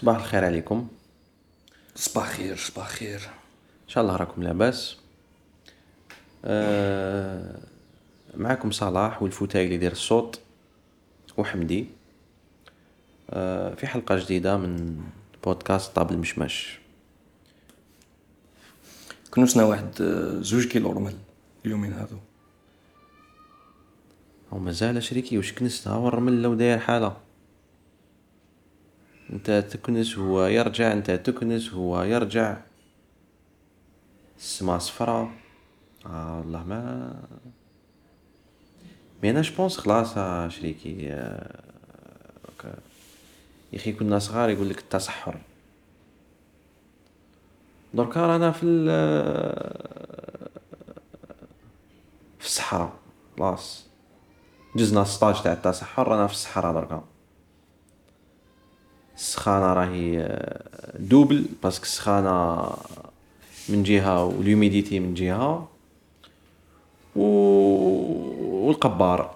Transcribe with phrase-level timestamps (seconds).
[0.00, 0.88] صباح الخير عليكم.
[1.94, 3.20] صباح خير صباح خير.
[3.84, 4.96] إن شاء الله راكم لاباس.
[6.44, 7.58] آه
[8.34, 10.40] معكم صلاح وال fauteuil اللي يدير الصوت
[11.36, 11.86] وحمدي.
[13.30, 15.00] آه في حلقة جديدة من
[15.44, 16.78] بودكاست table المشماش
[19.30, 21.14] كنوسنا واحد آه، زوج كيلو رمل
[21.66, 22.18] اليومين هذو
[24.52, 27.27] أو مازال شريكي واش كنست هاو الرمل لو داير حالة.
[29.32, 32.56] انت تكنس هو يرجع انت تكنس هو يرجع.
[34.38, 35.30] السما صفرا.
[36.06, 37.12] آه والله ما.
[39.22, 41.60] mais أنا je pense خلاص آه شريكي آه.
[43.72, 45.36] يا أخي كنا صغار يقول لك التصحر.
[47.94, 49.88] دركا رانا في ال-
[52.38, 52.92] في الصحراء.
[53.38, 53.84] خلاص.
[54.76, 57.04] جزنا 16 تاع التصحر رانا في الصحراء دركا
[59.18, 62.66] السخانة راهي آه، double parce que السخانة
[63.68, 65.68] من جهة وال humidité من جهة
[67.16, 67.22] و...
[68.66, 69.34] والغبار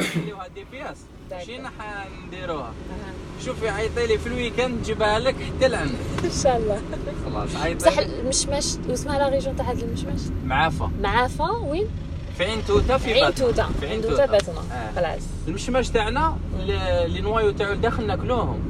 [0.00, 0.64] نخليوها دي
[2.26, 2.72] نديروها
[3.44, 6.82] شوفي عيطي لي في ال week-end نجيبها لك حتى لعندك إن شاء الله.
[7.24, 8.20] خلاص بصح عيطي لي.
[8.20, 10.88] المشماش واسمها la région تاع هذا المشماش معافى.
[11.00, 11.86] معافى وين؟
[12.40, 13.34] في عين توته في عين.
[13.34, 14.60] توته في عين توته باتنا.
[14.72, 14.92] آه.
[14.92, 15.22] خلاص.
[15.48, 16.36] المشماش تاعنا
[17.06, 18.60] les noyaux تاعو لداخل ناكلوهم.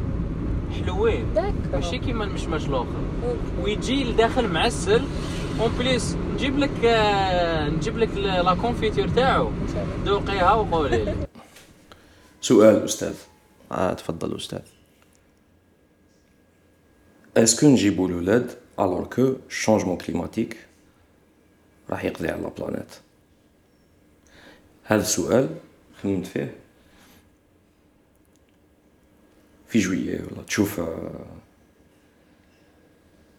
[0.72, 1.26] حلوين.
[1.72, 2.86] ماشي كيما المشماش الآخر.
[3.62, 5.02] ويجي لداخل معسل.
[5.60, 9.50] en plus نجيب لك آه، نجيب لك la confiture تاعو.
[10.04, 11.14] ذوقيها وقولي لي.
[12.40, 13.14] سؤال أستاذ.
[13.72, 14.62] آه تفضل أستاذ.
[17.36, 20.56] est-ce que نجيبو الولاد alors que ال changement climatique
[21.90, 22.94] راح يقضي على ال planète
[24.90, 25.56] هذا السؤال
[26.02, 26.54] خممت فيه
[29.68, 31.26] في جوية ولا تشوف آه،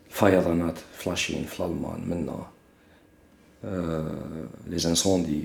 [0.09, 2.47] الفيضانات ف la Chine في l'Allemagne منا
[4.67, 5.43] les incendies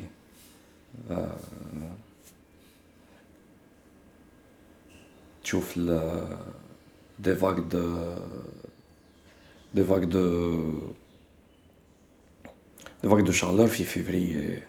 [5.45, 6.37] تشوف ال-
[7.19, 7.85] des vagues de
[9.75, 10.25] des vagues de
[13.03, 14.63] des vagues de chaleur في février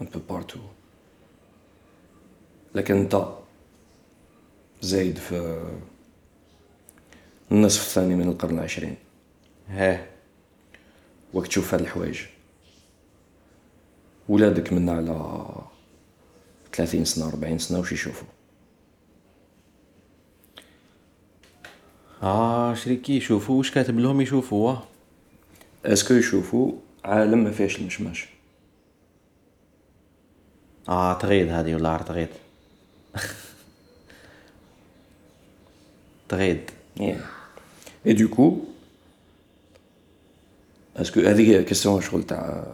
[0.00, 0.58] un peu partout.
[2.74, 3.26] لكن انت
[4.80, 5.62] زايد في
[7.52, 8.96] النصف الثاني من القرن العشرين.
[9.68, 10.06] ها.
[11.34, 12.20] وقت تشوف هاد الحوايج.
[14.28, 15.46] ولادك من على
[16.72, 18.28] 30 سنة 40 سنة وش يشوفوا؟
[22.22, 23.58] آه شريكي يشوفوا.
[23.58, 24.76] واش كاتب لهم يشوفوا؟
[25.84, 26.72] est-ce que يشوفوا
[27.04, 28.28] عالم ما فيهش المشماش.
[30.88, 32.28] آه تغيد هذه ولا عرفت تغيد
[36.28, 36.70] تغيد
[37.00, 38.58] et du coup
[40.96, 42.66] est-ce que هذيك question شغل تاع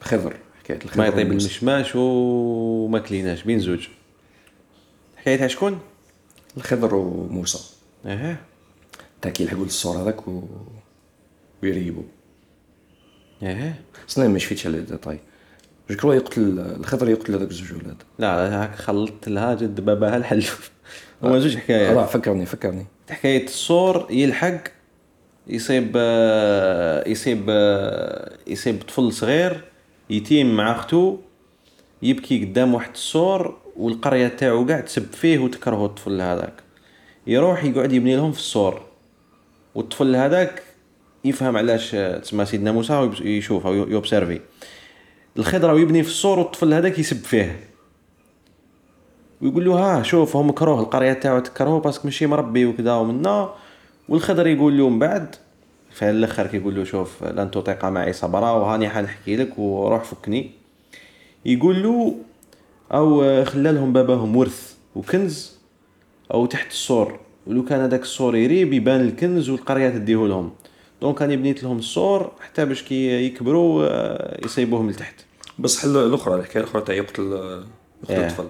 [0.00, 1.30] خضر حكاية الخضر ما يطيب.
[1.30, 3.88] المشماش وما كليناش بين زوج.
[5.16, 5.80] حكاية تاع شكون؟
[6.56, 7.74] الخضر وموسى.
[8.06, 8.36] آه
[9.22, 10.42] تاع كي يلحقوا الصور هذاك و...
[11.62, 12.02] ويريبوا.
[13.42, 13.74] آه
[14.08, 15.18] صنع ما شفتش على الديتاي
[15.90, 20.44] جو كرو يقتل الخضر يقتل هذاك الزوج ولاد لا هاك خلطت لها جد باباها الحل
[21.22, 22.86] هما زوج حكايات راه فكرني فكرني.
[23.10, 24.58] حكاية الصور يلحق
[25.46, 29.64] يصيب آه، يصيب آه، يصيب طفل صغير
[30.10, 31.16] يتيم مع اختو
[32.02, 36.52] يبكي قدام واحد السور والقرية تاعو قاع تسب فيه وتكرهه الطفل هذاك.
[37.26, 38.82] يروح يقعد يبني لهم في السور.
[39.74, 40.62] والطفل هذاك
[41.24, 44.40] يفهم علاش آه، تسمى سيدنا موسى ويبس- يشوفها وي observer
[45.40, 47.60] الخضر ويبني في السور والطفل هذاك يسب فيه.
[49.42, 53.54] ويقول له ها شوف هم كروه القرية تاعو تكرهوه parce que ماشي مربي وكذا ومنا.
[54.08, 55.36] والخضر يقول له من بعد؟
[55.90, 60.50] في الآخر كيقول له شوف لن تطيق معي صبرا وهاني حنحكي لك وروح فكني.
[61.44, 62.14] يقول له
[62.92, 65.58] أو خلى لهم باباهم ورث وكنز
[66.34, 70.50] أو تحت السور ولو كان هذاك السور يريب يبان الكنز والقرية تديه لهم
[71.02, 75.29] donc أنا بنيت لهم السور حتى باش كي يكبروا آه، يصيبوهم لتحت.
[75.60, 77.22] بصح ال- الأخرى الحكاية الأخرى تاع يقتل
[78.02, 78.14] يقتل.
[78.22, 78.46] الطفل.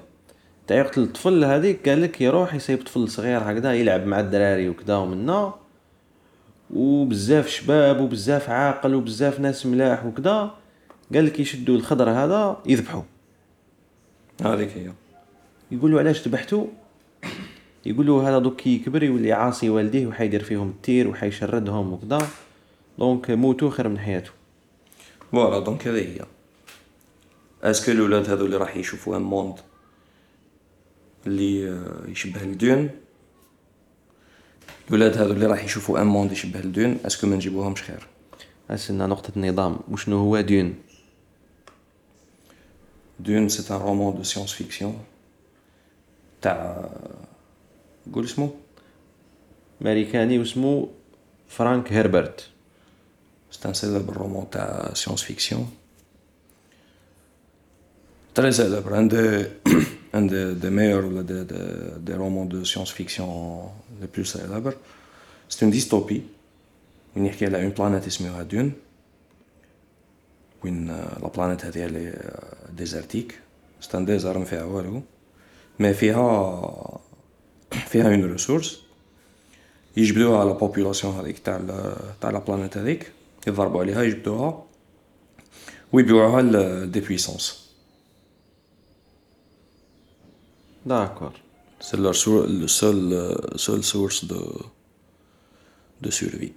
[0.66, 4.96] تاع يقتل الطفل هذيك قال لك يروح يصيب طفل صغير هكذا يلعب مع الدراري وكذا
[4.96, 5.54] ومنا.
[6.74, 10.54] وبزاف شباب وبزاف عاقل وبزاف ناس ملاح وكذا
[11.14, 13.02] قال لك يشدوا الخضر هذا يذبحوا.
[14.42, 14.92] هذيك هي.
[15.70, 16.66] يقولوا علاش ذبحتوا؟
[17.86, 22.28] يقولوا هذا دوك يكبر يولي عاصي والديه وحيدير فيهم التير وحيشردهم وكذا.
[22.98, 24.30] donc موتوا خير من حياته.
[25.32, 26.20] voilà donc هذه هي.
[27.62, 29.58] est-ce que الاولاد هذو اللي راح يشوفوا un monde
[31.26, 32.90] اللي يشبه ل Dune
[34.88, 38.06] الولاد هذو اللي راح يشوفوا un monde يشبه ل Dune est-ce que ما نجيبوهمش خير
[38.70, 40.74] استنى نقطة النظام وشنو هو Dune
[43.20, 44.98] Dune c'est un roman de science-fiction
[46.42, 46.88] تاع
[48.12, 48.54] قول اسمه
[49.82, 50.88] امريكاني واسمو
[51.48, 52.50] فرانك هيربرت
[53.50, 55.66] C'est un célèbre roman de science-fiction.
[58.34, 59.46] Très célèbre, un des,
[60.12, 61.56] un des, des meilleurs ou des, des,
[61.98, 63.28] des romans de science-fiction
[64.00, 64.74] les plus célèbres.
[65.48, 66.22] C'est une dystopie.
[67.16, 68.72] وين يحكي على اون بلانيت اسمها دون
[70.64, 70.86] وين
[71.22, 72.30] لا بلانيت هذه اللي
[72.76, 73.38] ديزرتيك
[73.80, 75.02] سي ان ديزار ما فيها والو
[75.78, 76.98] مي فيها
[77.86, 78.80] فيها اون ريسورس
[79.96, 83.12] يجبدوها la population هذيك تاع ال- تاع la planète هذيك
[83.46, 84.64] يضربوا عليها يجبدوها
[85.92, 87.69] ويبيعوها ل des puissances
[90.86, 91.32] d'accord
[91.80, 92.68] c'est leur seule
[93.56, 94.60] seule source de
[96.02, 96.52] de survie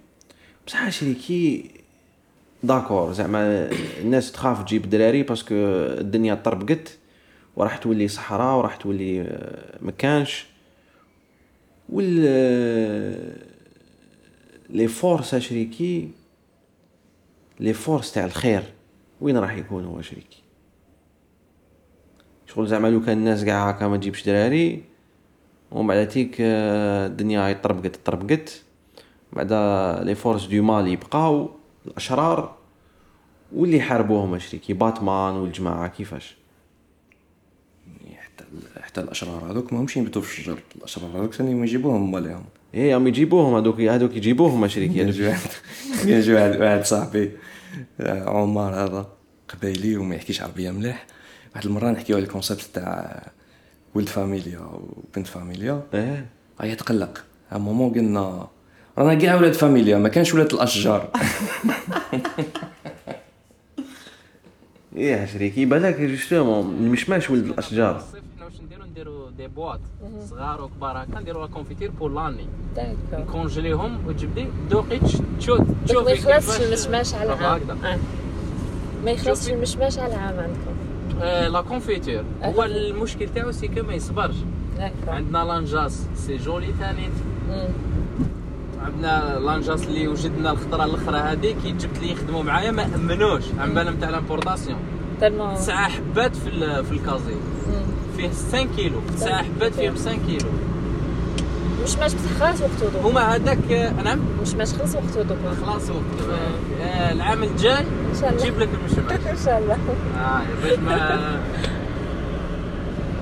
[0.66, 1.70] بصح شريكي
[2.62, 6.98] d'accord زعما الناس تخاف تجيب دراري parce que الدنيا طربقت
[7.56, 10.46] وراح تولي صحراء وراح تولي آه، مكانش
[11.88, 12.14] وال
[14.70, 16.10] les forces شريكي
[17.60, 18.62] les forces تاع الخير
[19.20, 20.43] وين راح يكون هو شريكي
[22.46, 24.82] شغل زعما لو كان الناس قاع هكا ما تجيبش دراري
[25.70, 27.96] ومن بعد تيك آه، الدنيا طربقت.
[28.04, 28.62] طربقت
[29.32, 31.50] بعدا les forces du mal يبقاو
[31.86, 32.54] الأشرار
[33.52, 36.36] واللي يحاربوهم شريكي باتمان والجماعة كيفاش؟
[38.16, 38.44] حتى
[38.80, 40.58] حتى الأشرار هذوك ما همش ينبتوا في الشجر.
[40.76, 42.44] الأشرار هذوك ثاني ما يجيبوهم مالهم.
[42.74, 45.50] إيه هم يجيبوهم هذوك هذوك يجيبوهم شريكي كاين هذوك جي واحد
[46.04, 47.30] كاين جي واحد واحد صاحبي
[48.00, 49.06] آه، عمر هذا
[49.48, 51.06] قبايلي وما يحكيش عربية مليح.
[51.54, 53.22] واحد المرة نحكيو على ال concept تاع
[53.94, 55.82] ولد فاميليا وبنت فاميليا.
[55.94, 56.26] إيه.
[56.60, 58.48] هيا يتقلق à un moment قلنا
[58.98, 61.10] رانا كاع ولاد فاميليا ما كانش ولاد الأشجار.
[64.96, 68.04] إيه شريكي بالك جوستومون المشماش ولد الأشجار.
[68.44, 69.80] واش نديرو نديرو دي بواط.
[70.30, 72.46] صغار وكبار هكا نديرو لا كونفيتير بور لاني
[73.12, 77.92] نكونجليهم وتجبدي دوقي تش- تشوت تشوفي ما يخلصش المشماش على هكا عام هكذا.
[77.92, 77.98] آه.
[79.04, 79.50] ما يخلصش.
[79.50, 80.74] المشماش على عام عندكم
[81.20, 82.62] لا كونفيتير هو.
[82.64, 84.34] المشكل تاعو سي كو ما يصبرش
[85.08, 87.08] عندنا لانجاس سي جولي ثاني.
[88.84, 93.74] عندنا لانجاس اللي وجدنا الخضره الاخرى هذيك كي جبت لي يخدموا معايا ما امنوش عم
[93.74, 94.78] بالهم تاع لامبورطاسيون
[95.54, 96.50] تسعة حبات في
[96.84, 97.34] في ال casier.
[98.16, 100.48] فيه 5 كيلو تسعة حبات فيهم 5 كيلو
[101.84, 103.72] مشماش بصح خلاص وقتو دوك هما هذاك
[104.04, 106.28] نعم مشماش خلص وقتو دوك خلاص وقت
[106.82, 108.42] آه، العام الجاي إن شاء الله.
[108.42, 109.78] نجيب لك المشماش إن شاء الله.
[110.16, 111.40] آه باش ما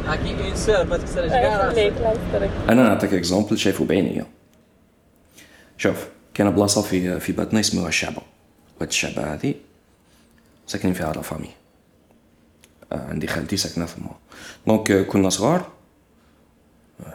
[0.06, 1.70] هاكي انسان تكسرش كاع
[2.68, 4.26] أنا نعطيك exemple شايفه بعينيا
[5.78, 8.22] شوف كاين بلاصة في في باتنا اسمها الشعبة.
[8.80, 9.54] وهاد الشعبة هذه
[10.66, 11.50] ساكنين فيها la famille
[12.92, 14.10] آه، عندي خالتي ساكنة ثما
[14.66, 15.66] donc كنا صغار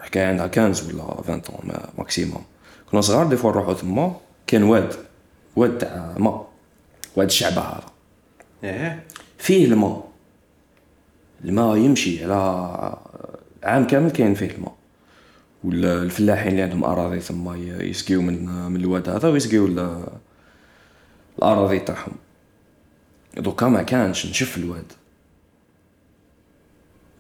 [0.02, 2.44] حكاية عندها 15 ولا 20 ما- maximum.
[2.92, 4.16] كنا صغار des fois نروحو ثما
[4.48, 4.94] كان واد
[5.56, 6.46] واد تاع ما
[7.16, 7.84] واد الشعبه هذا.
[8.64, 9.04] إيه.
[9.38, 10.08] فيه الماء.
[11.46, 12.98] الماء يمشي على
[13.64, 14.76] عام كامل كاين فيه الماء.
[15.64, 20.04] والفلاحين اللي عندهم أراضي ثم ي- يسقيو من من الواد هذا ويسقيو ال-
[21.38, 22.14] الأراضي تاعهم.
[23.38, 24.92] دوكا ما كانش نشف الواد.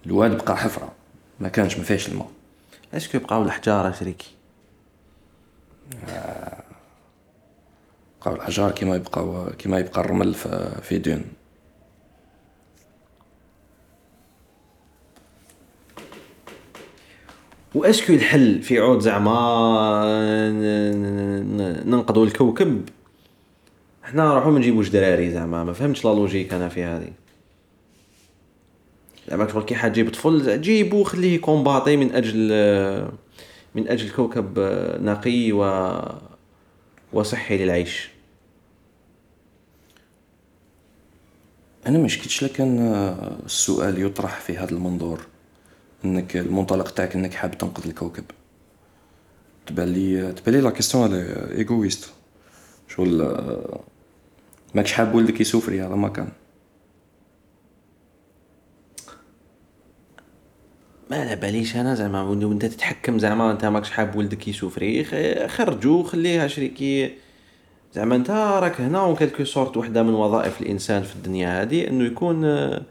[0.05, 0.91] الواد بقى حفرة.
[1.39, 2.27] ما كانش ما فيهش الماء.
[2.93, 4.31] est-ce que بقاو الحجاره شريكي؟
[8.21, 10.33] بقاو الحجار كيما يبقاو كيما يبقى الرمل
[10.81, 11.23] في Dune
[17.75, 19.31] و est-ce que الحل في عود زعما
[20.51, 22.89] ن- ن- ننقذوا الكوكب؟
[24.03, 27.11] حنا نروحو ما نجيبوش دراري زعما ما فهمتش la logique أنا في هذه.
[29.29, 32.51] زعما شغل كي حد جيب طفل جيبو خليه combattre من أجل
[33.75, 34.59] من أجل كوكب
[35.01, 35.91] نقي و
[37.13, 38.09] وصحي للعيش.
[41.87, 45.21] أنا ما شكيتش آه، السؤال يطرح في هذا المنظور
[46.05, 48.23] أنك المنطلق تاعك أنك حاب تنقذ الكوكب.
[49.65, 52.09] تبان لي تبان لي la question égoïste
[52.87, 53.37] شغل
[54.75, 56.29] ماكش حاب ولدك ي souffrir هذا ما كان.
[61.11, 64.49] ما على باليش أنا زعما وإنه انت تتحكم زعما انت ماكش حاب ولدك
[65.03, 67.11] خ- خرجو خليها شريكي
[67.95, 72.05] زعما أنت راك هنا en quelque sorte وحدة من وظائف الإنسان في الدنيا هذه إنه
[72.05, 72.83] يكون une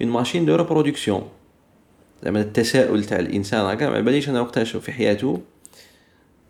[0.00, 1.22] machine de reproduction
[2.24, 5.40] زعما التساؤل تاع الإنسان هكا ما باليش أنا وقتاش في حياته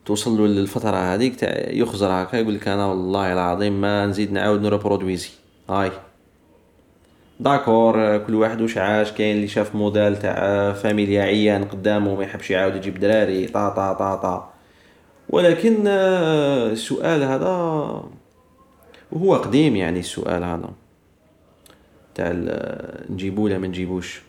[0.07, 4.63] توصل له للفترة هذيك تاع يخزر هكا يقول لك أنا والله العظيم ما نزيد نعاود
[4.63, 5.29] ن reproduisi.
[5.71, 5.93] هاي.
[7.41, 12.51] d'accord كل واحد واش عاش كاين اللي شاف موديل تاع فاميليا عيان قدامه ما يحبش
[12.51, 14.53] يعاود يجيب دراري طا طا طا طا.
[15.31, 17.47] ولكن آه، السؤال هذا
[19.13, 20.71] وهو قديم يعني السؤال هذا.
[22.15, 24.23] تاع ال- نجيبو ولا ما نجيبوش.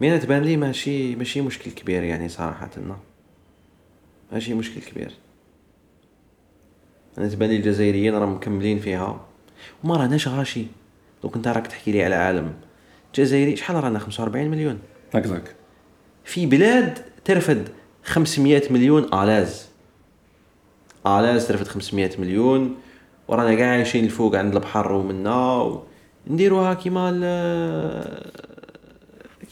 [0.00, 2.70] مي أنا تبان لي ماشي ماشي مشكل كبير يعني صراحة.
[4.32, 5.12] ماشي مشكل كبير.
[7.18, 9.20] أنا تبان لي الجزائريين راهم مكملين فيها.
[9.84, 10.66] وما راناش غاشي.
[11.22, 12.52] دوك انت راك تحكي لي على عالم
[13.14, 14.78] جزائري شحال رانا؟ 45 مليون.
[15.14, 15.54] هكذاك
[16.24, 17.68] في بلاد ترفد
[18.04, 19.68] 500 مليون آلاز.
[21.06, 22.76] آلاز ترفد 500 مليون
[23.28, 25.82] ورانا قاع عايشين الفوق عند البحر ومنا و...
[26.26, 27.10] نديروها كيما.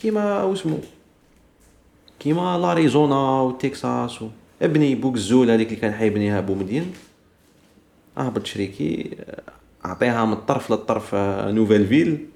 [0.03, 0.79] كيما واسمو
[2.21, 4.29] كيما لاريزونا وتكساس و...
[4.63, 6.93] ابني بوغزول هذيك اللي كان حيبنيها بومدين.
[8.19, 9.17] أهبط شريكي.
[9.89, 12.27] أعطيها من الطرف للطرف آه، nouvelle ville.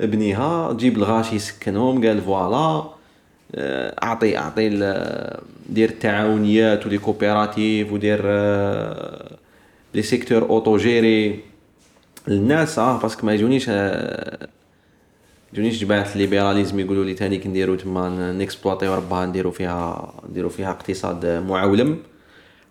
[0.00, 2.84] ابنيها جيب الغاشي يسكنهم قال voilà.
[3.54, 9.36] آه، أعطي أعطي ال- دير التعاونيات و les coopératives ودير آه،
[9.94, 11.40] les secteurs autogérés
[12.28, 14.48] الناس آه parce que ما يجونيش آه،
[15.52, 20.70] يجونيش جماعة ال libéralisme يقولوا لي تاني كنديرو تما n'exploitiw ربها نديرو فيها نديرو فيها
[20.70, 21.98] اقتصاد معولم.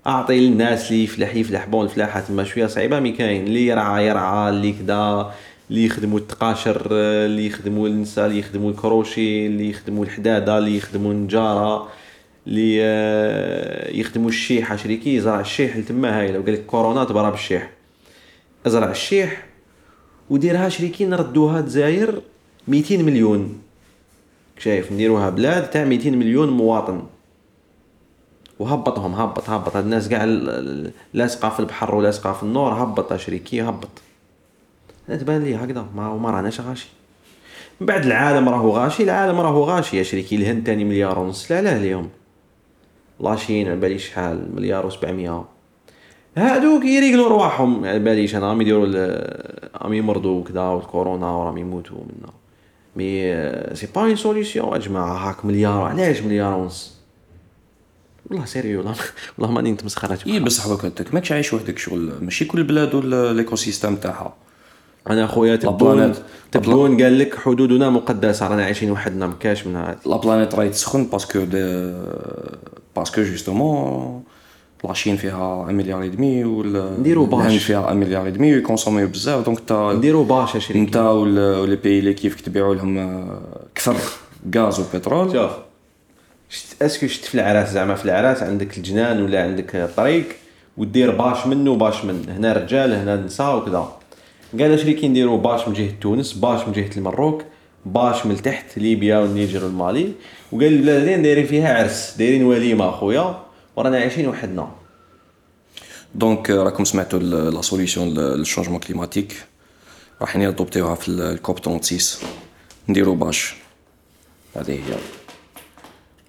[0.07, 4.49] أعطي للناس اللي يفلح يفلح bon الفلاحه تما شوية صعيبة mais كاين اللي يرعى يرعى
[4.49, 5.31] اللي كدا
[5.69, 11.89] اللي يخدموا التقاشر اللي يخدموا النساء اللي يخدموا الكروشي اللي يخدموا الحدادة اللي يخدموا النجارة
[12.47, 12.77] اللي
[13.99, 17.69] يخدموا الشيحه شريكي يزرع الشيح لتما هاي لو لك كورونا تبرا بالشيح.
[18.67, 19.45] ازرع الشيح
[20.29, 22.21] وديرها شريكي نردوها دزاير
[22.67, 23.61] 200 مليون.
[24.59, 27.03] شايف؟ نديروها بلاد تاع 200 مليون مواطن.
[28.59, 29.75] وهبطهم هبط هبط.
[29.75, 33.89] هاد الناس ال- لاصقه في البحر ولاصقه في النور هبط شريكي هبط
[35.07, 36.89] تبان لي هكذا ما ما راناش غاشي.
[37.81, 40.35] من بعد العالم راهو غاشي العالم راهو غاشي يا شريكي.
[40.35, 41.51] الهند تاني مليار ونص.
[41.51, 42.09] لا لا اليوم.
[43.19, 45.43] la Chine على بالي شحال مليار و700
[46.37, 48.35] هادوك ي régler وا رواحهم على باليش.
[48.35, 48.85] أنا راهم يديروا
[49.81, 52.33] راهم يمرضوا وكذا والكورونا وراهم يموتوا منا
[52.95, 55.29] mais c'est pas une solution يا جماعة.
[55.29, 56.92] هاك مليار علاش مليار ونص؟
[58.29, 58.95] والله sérieux والله
[59.37, 62.11] والله ماني نتمسخر اي بصح وقتك ماكش عايش وحدك شغل.
[62.21, 64.33] ماشي كل بلاد وال écosystème تاعها.
[65.09, 66.13] أنا خويا تبون.
[66.51, 69.97] تبون قال لك حدودنا مقدسة رانا عايشين وحدنا مكاش من هذا.
[70.05, 71.45] la planète راهي تسخن parce que
[72.95, 74.23] parce que justement
[74.83, 77.63] la Chine فيها 1 مليار demi وال نديرو باش.
[77.63, 79.45] فيها 1 مليار demi ي consommer و بزاف.
[79.45, 83.41] donc تا نديرو باش يا شريكي انت و les pays اللي كيف تبيعوا لهم آه،
[83.75, 83.95] كثر
[84.55, 85.51] غاز وبترول شوف.
[86.81, 90.25] est-ce que شت في العراس؟ زعما في العراس عندك الجنان ولا عندك طريق
[90.77, 93.97] ودير باش منه وباش من هنا رجال هنا نساء وكذا.
[94.59, 97.43] قال شريكي نديرو باش من جهة تونس باش من جهة المروك
[97.85, 100.11] باش من تحت ليبيا والنيجر والمالي.
[100.51, 103.43] وقال البلادين دايرين فيها عرس دايرين وليمة أخويا
[103.75, 104.71] ورانا عايشين وحدنا.
[106.15, 109.33] donc راكم سمعتوا la solution لل changement climatique
[110.21, 111.99] راح ي adopter وها في ال COP 36
[112.89, 113.55] نديرو باش.
[114.55, 115.22] هذه هي.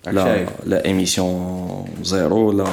[0.06, 2.66] لا لا émission zéro لا.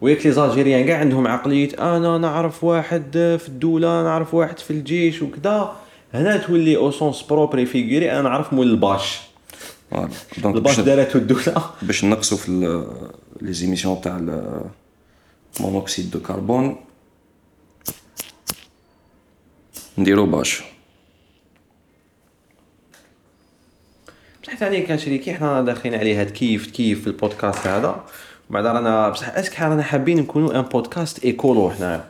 [0.00, 5.22] وياك les Algériens كاع عندهم عقلية أنا نعرف واحد في الدولة نعرف واحد في الجيش
[5.22, 5.76] وكذا.
[6.14, 9.20] هنا تولي au sens propre et figuré أنا نعرف مول الباش.
[10.38, 11.70] donc الباش باش, دارته الدولة.
[11.82, 12.50] باش نقصوا في
[13.40, 14.62] les émissions تاع ال-
[15.60, 16.76] monoxyde de carbone
[19.98, 20.62] نديرو باش.
[24.56, 28.04] ثاني كان شريكي حنا داخلين عليه هاد كيف كيف في البودكاست هذا.
[28.50, 32.08] وبعد رانا بصح est-ce que رانا حابين نكونوا un podcast écolo حنا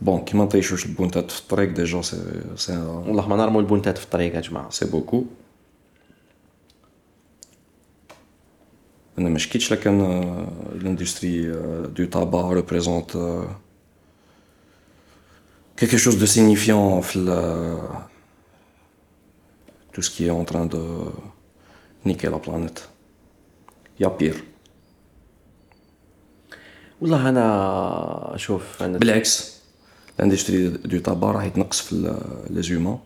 [0.00, 2.16] bon كيما نطيشوش ال bountat في الطريق déjà c'est
[2.56, 4.70] c'est والله ما نرموا ال bountat في الطريق يا جماعة.
[4.70, 5.24] c'est beaucoup
[9.18, 9.98] أنا ما شكيتش لكن
[10.74, 11.52] l'industrie
[11.86, 13.16] du tabac représente
[15.76, 17.78] quelque chose de signifiant في ال
[19.94, 20.82] tout ce qui est en train de
[22.06, 22.80] niquer la planète.
[24.00, 24.44] يا père
[27.00, 29.58] والله أنا شوف أنا بالعكس
[30.18, 32.16] l'industrie du tabac راهي تنقص في
[32.50, 32.98] les humains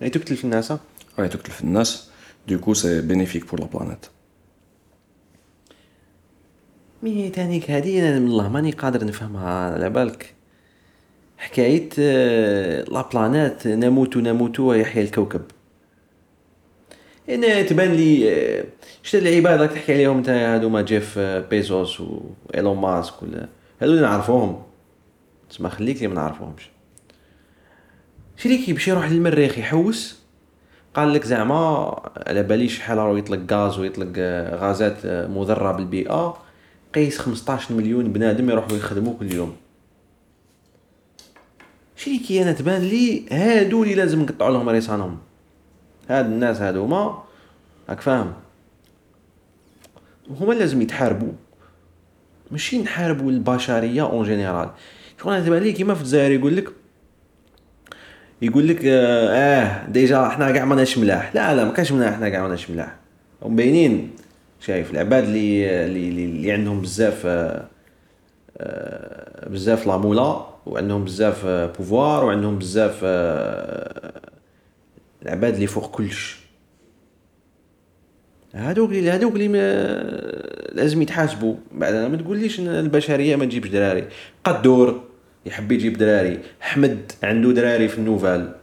[0.00, 0.80] راهي تقتل في الناس ها؟
[1.18, 2.08] راهي تكلف الناس
[2.48, 4.06] du coup c'est bénéfique pour la planète
[7.02, 10.34] mais تانيك هادي أنا والله ماني قادر نفهمها على بالك
[11.38, 15.42] حكاية آه، la planète نموت نموت ويحيا الكوكب.
[17.28, 18.64] أنا تبان لي آه،
[19.02, 23.48] شتا العباد راك تحكي عليهم؟ انت هذوما جيف آه، بيزوس وايلون ماسك ولا؟
[23.82, 24.62] اللي نعرفوهم.
[25.50, 26.70] تسمى خليك لي ما نعرفوهمش.
[28.36, 30.20] شريكي باش يروح للمريخ يحوس؟
[30.94, 34.18] قال لك زعما على باليش شحال راه يطلق غاز ويطلق
[34.54, 36.38] غازات مضره بالبيئة.
[36.94, 39.56] قيس 15 مليون بنادم يروحوا يخدموا كل يوم.
[41.96, 45.18] شريكي أنا تبان لي هادو اللي لازم نقطعوا لهم ريسانهم.
[46.08, 47.22] هاد الناس هادوما
[47.88, 48.32] راك فاهم.
[50.40, 51.32] هما لازم يتحاربوا
[52.50, 54.70] ماشي نحاربوا البشرية en général
[55.22, 56.68] شغل أنا تبان لي كيما في الجزائر يقول لك
[58.42, 61.34] يقول لك آه, آه déjà حنا كاع ماناش ملاح.
[61.34, 62.94] لا لا ما كاش ملاح حنا كاع ماناش ملاح.
[63.42, 64.10] ومبينين
[64.60, 67.66] شايف العباد اللي اللي, اللي- عندهم بزاف آه،
[68.58, 70.46] آه، بزاف la moula.
[70.66, 74.20] وعندهم بزاف آه، pouvoir وعندهم بزاف آه،
[75.22, 76.38] العباد اللي فوق كلش.
[78.54, 79.48] هادوك اللي هادوك اللي
[80.72, 81.54] لازم يتحاسبوا.
[81.72, 84.08] بعد أنا ما تقوليش البشرية ما تجيبش دراري.
[84.44, 85.00] قدور
[85.46, 86.40] يحب يجيب دراري.
[86.60, 88.54] حمد عنده دراري في النوفال.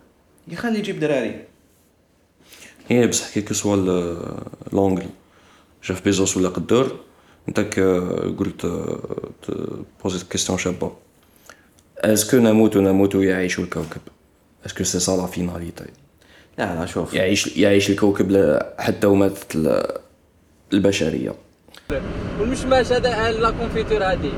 [0.47, 1.41] يخلي يجيب دراري.
[2.87, 3.75] هي بصح que ce soit
[4.73, 5.05] لونجل
[5.83, 6.99] جيف بيزوس ولا قدور
[7.49, 7.59] أنت
[8.39, 8.65] قلت
[10.03, 10.91] بوزيت question شابة.
[12.03, 14.01] est-ce que نموت نموت يعيش الكوكب؟
[14.65, 15.83] est-ce que c'est ça la finalité
[16.57, 17.13] لا لا شوف.
[17.13, 19.97] يعيش يعيش الكوكب حتى وماتت ال-
[20.73, 21.33] البشريه
[22.39, 24.31] والمشماش هذا لا كونفيتور هذه.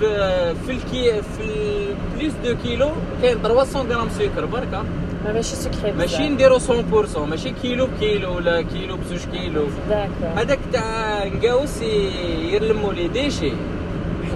[0.00, 1.86] في في الكي في
[2.16, 2.90] بليس دو كيلو
[3.22, 4.84] كاين 300 غرام سكر بركه
[5.24, 9.66] ما ماشي سكري ماشي نديرو 100% ماشي كيلو بكيلو ولا كيلو بزوج كيلو.
[10.36, 11.82] هذاك تاع نقاوس
[12.52, 13.52] يرلموا لي ديشي.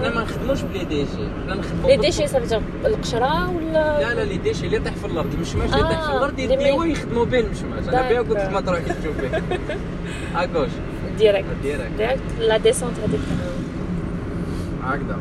[0.03, 4.37] حنا ما نخدموش بلي ديشي حنا نخدموا لي ديشي صافي القشرة ولا؟ لا لا لي
[4.37, 5.33] ديشي اللي يطيح في الأرض.
[5.33, 8.53] المشماش اللي آه، يطيح في الأرض اللي يديوه ما- يخدموا به المشماش أنا بها قلت.
[8.53, 9.41] ما تروحي تشوفيه
[10.35, 10.69] اكوش
[11.17, 13.19] direct direct la descente هذيك
[14.83, 15.17] هكذا.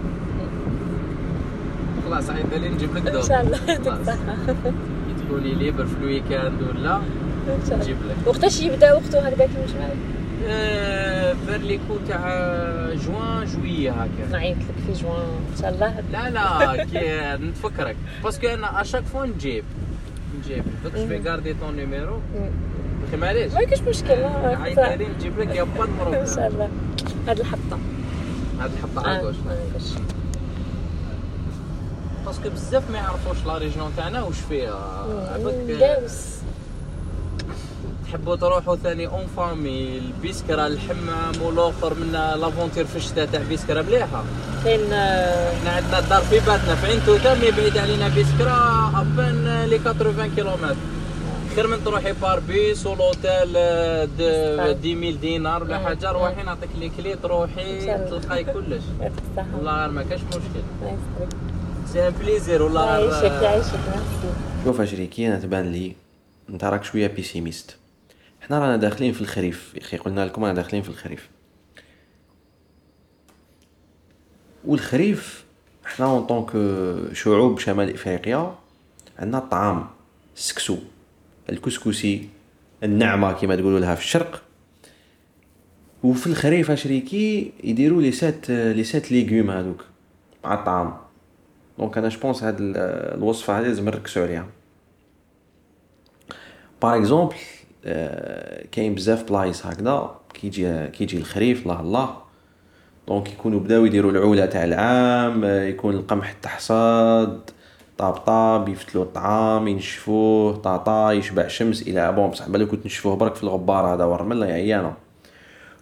[2.10, 3.58] خلاص عيط لي نجيب لك un jour شاء الله.
[3.66, 8.16] كي تكوني libre في ال week-end ولا؟ إن نجيب لك.
[8.26, 9.92] وقتاش يبدأ وقته هكذاك المجمع آه،
[11.46, 12.20] vers les كو تاع
[12.94, 14.30] جوان جوية هكا.
[14.32, 15.20] نعيط لك في جوان
[15.52, 17.96] ان شاء الله لا لا كي نتفكرك.
[18.24, 19.64] parce que أنا à chaque fois نجيب.
[20.38, 20.64] نجيب.
[20.84, 22.18] دوك je vais garder ton numéro
[23.20, 23.52] معليش.
[23.52, 26.68] ما كاش مشكل لا، عيط لي نجيب لك y a pas un problème شاء الله
[27.28, 27.78] هاد الحطة.
[28.60, 29.36] هاد الحطة آه، على آه، باش.
[32.26, 35.06] parce que بزاف ما يعرفوش la région تاعنا واش فيها.
[35.34, 36.41] عباك نقاوس
[38.12, 44.24] تحبوا تروحوا ثاني en famille البيسكرا الحمام والاخر من لافونتير في الشتاء تاع بيسكرا مليحة.
[44.64, 49.07] كاين آه، إحنا عندنا الدار في باتنا في عين توتا mais بعيد علينا بيسكرا à
[49.07, 50.76] peine les 80 كيلومتر.
[51.56, 53.52] خير من تروحي بار بيس و l'hôtel
[54.18, 54.76] دو صحيح.
[54.78, 55.84] 10000 دينار ولا مم.
[55.86, 57.80] حاجة روحي نعطيك لي كلي تروحي.
[57.86, 58.82] تلقاي كلش.
[59.54, 60.62] والله غير ما كاش مشكل.
[61.92, 63.42] c'est un plaisir والله يعيشك غير.
[63.42, 63.78] يعيشك
[64.64, 65.92] شوف اشريكي أنا تبان لي
[66.50, 67.76] أنت راك شوية pessimiste
[68.42, 71.28] حنا رانا داخلين في الخريف أخي قلنا لكم رانا داخلين في الخريف.
[74.64, 75.44] والخريف
[75.84, 76.50] حنا en tant que
[77.14, 78.54] شعوب شمال إفريقيا
[79.18, 79.86] عندنا الطعام
[80.36, 80.78] السكسو
[81.50, 82.28] الكسكسي
[82.82, 84.42] النعمة كما تقولوا لها في الشرق.
[86.02, 89.84] وفي الخريف أشريكي يديروا les sept les sept légumes هذوك
[90.44, 90.96] مع الطعام.
[91.78, 92.76] donc أنا je pense هاد ال-
[93.18, 94.46] الوصفة هذه لازم نركزوا عليها
[96.82, 97.34] par exemple
[98.72, 102.16] كاين بزاف بلايص هكذا كيجي كيجي الخريف الله الله.
[103.08, 107.50] donc يكونوا بداو يديروا العولة تاع العام يكون القمح تحصاد
[107.98, 112.30] طاب طاب يفتلوا الطعام ينشفوه طاطا يشبع شمس il est bon.
[112.30, 114.94] بصح بالك كنت نشفوه برك في الغبار هذا ورمله يا عيانه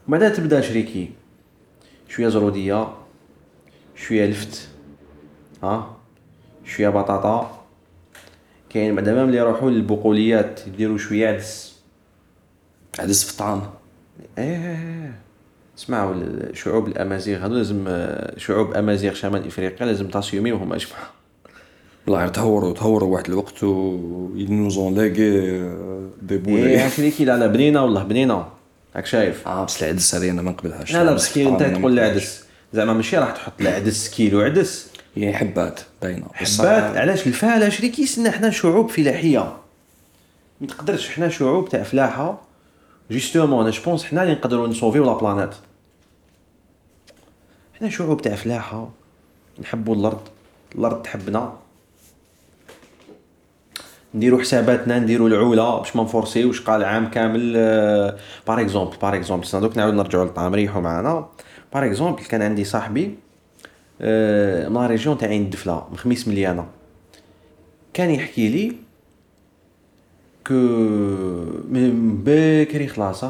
[0.09, 1.11] وبعدها تبدا شريكي.
[2.09, 2.89] شوية زرودية
[3.97, 4.69] شوية لفت
[5.63, 5.97] ها؟
[6.65, 7.65] شوية بطاطا.
[8.71, 11.70] كاين بعدا même اللي يروحوا للبقوليات يديروا شوية عدس.
[13.01, 13.63] عدس في الطعام.
[14.39, 15.13] إيه
[15.79, 20.99] اسمعوا الشعوب الأمازيغ هذو لازم آه، شعوب أمازيغ شمال إفريقيا لازم تاسيوميوهم اجمع
[22.07, 23.99] والله تهوروا تهوروا واحد الوقت و
[24.35, 28.47] ينوزون لاقي دي إيه بولي شريكي لا لا بنينة والله بنينة.
[28.97, 30.93] راك شايف؟ آه بس العدس هذه أنا ما نقبلهاش.
[30.93, 32.01] لا لا بس كي أنت تقول لي.
[32.01, 34.89] عدس زعما ماشي راح تحط العدس كيلو عدس.
[35.17, 36.27] هي حبات باينة.
[36.33, 39.57] حبات؟ علاش الفاله شريكي سنا حنا شعوب فلاحيه
[40.61, 42.50] ما تقدرش حنا شعوب تاع فلاحة.
[43.11, 45.55] justement أنا je pense حنا اللي نقدروا نصوفيو la planète
[47.79, 48.89] حنا شعوب تاع فلاحه
[49.61, 50.21] نحبوا الأرض
[50.75, 51.53] الأرض تحبنا
[54.15, 57.53] نديرو حساباتنا نديرو العوله باش ما نفورسيوش قال عام كامل
[58.47, 61.29] par exemple par exemple دوك نعاود نرجعو للطعام ريحو معانا
[61.73, 63.05] par exemple كان عندي صاحبي
[64.01, 66.67] من la région تاع عين الدفله من خميس مليانه
[67.95, 68.90] كان يحكي لي
[70.51, 70.55] que
[71.69, 73.25] من بكري خلاص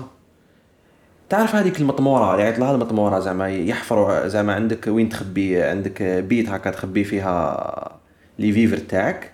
[1.28, 6.48] تعرف هذيك المطمورة اللي عيط لها المطمورة زعما يحفروا زعما عندك وين تخبي عندك بيت
[6.48, 7.98] هكا تخبي فيها
[8.38, 9.30] les vivres تاعك.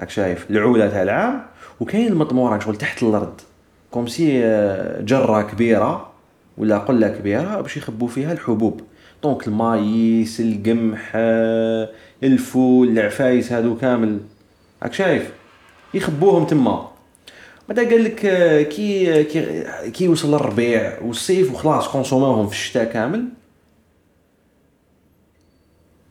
[0.00, 1.42] راك شايف العولة تاع العام.
[1.80, 3.40] وكاين المطمورة شغل تحت الأرض.
[3.90, 6.12] comme si آه، جرة كبيرة
[6.58, 8.80] ولا قلة كبيرة باش يخبوا فيها الحبوب.
[9.22, 11.88] donc ال maïs القمح آه،
[12.22, 14.20] الفول العفايس هادو كامل.
[14.82, 15.32] راك شايف؟
[15.94, 16.88] يخبوهم تما.
[17.68, 23.28] بعدا قال لك آه، كي كي كي يوصل الربيع والصيف وخلاص كونسوموهم في الشتاء كامل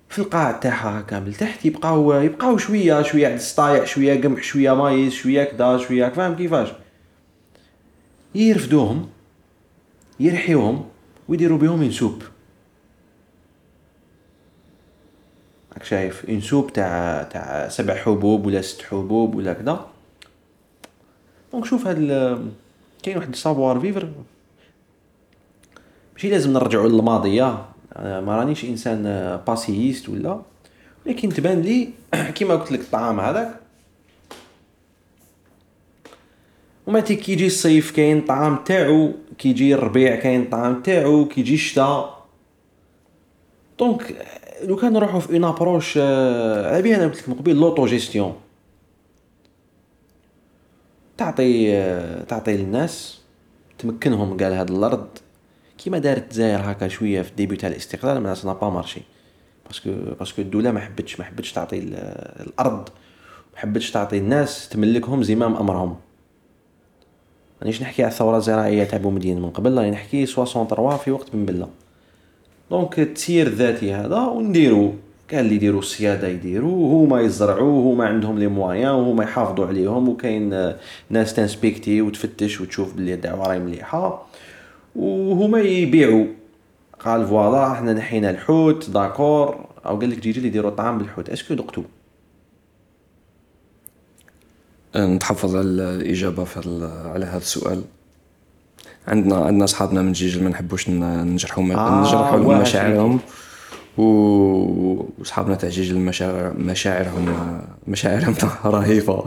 [0.10, 5.14] في القاع تاعها كامل تحت يبقاو يبقاو شوية شوية عند السطايع شوية قمح شوية maïs
[5.14, 6.70] شوية كدا شوية فاهم كيفاش؟
[8.36, 9.10] يرفدوهم
[10.20, 10.86] يرحيوهم
[11.28, 12.24] ويديروا بهم une soupe
[15.76, 19.80] راك شايف une soupe تاع تاع سبع حبوب ولا ست حبوب ولا كدا.
[21.52, 21.98] donc شوف هاد
[23.04, 24.10] كاين واحد ال savoir vivre
[26.14, 29.04] ماشي لازم نرجعوا للماضيه أنا ما رانيش إنسان
[29.48, 30.42] passéiste ولا.
[31.06, 31.90] ولكن تبان لي
[32.36, 33.60] كيما قلت لك الطعام هذاك.
[36.88, 41.42] وما تي كي يجي الصيف كاين طعام تاعو كي يجي الربيع كاين طعام تاعو كي
[41.42, 42.26] يجي الشتاء.
[43.80, 44.26] donc
[44.64, 48.36] لو كان نروحو في une approche بالي أنا قلت لك من قبيل l'autogestion
[51.18, 53.22] تعطي آه، تعطي للناس
[53.78, 55.08] تمكنهم قال هاد الأرض.
[55.78, 59.02] كيما دارت الجزائر هكا شوية في ال début تاع الاستقلال mais ça n'a pas marché
[59.68, 61.96] parce que parce que الدولة ما حبتش ما حبتش تعطي ال-
[62.48, 62.90] الأرض.
[63.54, 65.96] ما حبتش تعطي الناس تملكهم زمام أمرهم.
[67.62, 69.42] مانيش نحكي على الثورة الزراعية تاع بومدين.
[69.42, 71.70] من قبل راني نحكي 63 في وقت بن بلة.
[72.72, 74.94] donc التسيير الذاتي هذا ونديرو.
[75.28, 80.74] كان اللي يديروا السيادة يديروا هما يزرعوا هما عندهم les moyens وهما يحافظوا عليهم وكاين
[81.10, 84.28] ناس ت inspecter وتفتش وتشوف بلي الدعوة راهي مليحة.
[84.96, 86.26] وهما يبيعوا
[87.00, 89.66] قال voilà إحنا نحينا الحوت d'accord.
[89.86, 91.30] أو قال لك جيجل اللي يديروا الطعام بالحوت.
[91.30, 91.84] est-ce que دقتو؟
[94.96, 96.60] نتحفظ على الإجابة في
[97.14, 97.82] على هذا السؤال.
[99.08, 103.20] عندنا عندنا اصحابنا من جيجل ما نحبوش نجرحوا آه، نجرحوا لهم مشاعرهم.
[103.98, 104.04] و
[105.20, 109.24] وصحابنا تاع جيجل مشاعر مشاعرهم مشاعرهم رهيبة.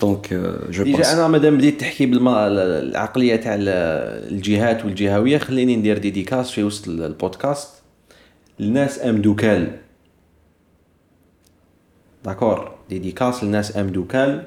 [0.00, 0.34] donc
[0.70, 3.68] je déjà أنا مادام بديت تحكي بالعقليه تاع ال-
[4.32, 7.68] الجهات والجهوية خليني ندير dédicace في وسط ال- البودكاست.
[8.58, 9.70] لناس أم دوكال.
[12.24, 14.42] d'accord dédicace لناس أم دوكال.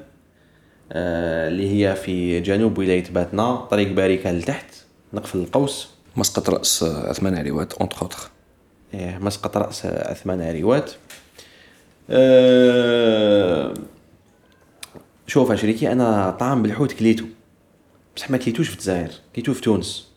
[0.92, 4.74] اللي هي في جنوب ولاية باتنا طريق بريكة لتحت
[5.12, 8.30] نقفل القوس مسقط رأس عثمان عريوات entre autres
[8.94, 10.90] إيه، مسقط رأس عثمان عريوات
[12.10, 13.74] أه
[15.26, 17.24] شوف شريكي أنا طعام بالحوت كليتو.
[18.16, 20.08] بصح ما كليتوش في الجزائر كليتو في تونس.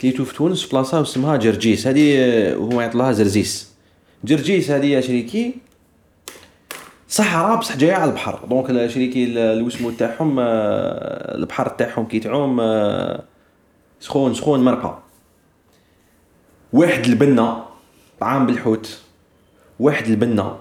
[0.00, 1.86] كليتو في تونس في بلاصة اسمها جرجيس.
[1.86, 3.68] هذه آه، هو يعيطولها زرزيس
[4.24, 5.54] جرجيس هذه يا شريكي
[7.18, 8.46] صحراء بصح جاية على البحر.
[8.46, 13.24] donc شريكي ال- الوسمو تاعهم آه، البحر تاعهم كي تعوم آه،
[14.00, 14.98] سخون سخون مرقه
[16.72, 17.64] واحد البنة
[18.20, 19.02] طعام بالحوت
[19.80, 20.56] واحد البنة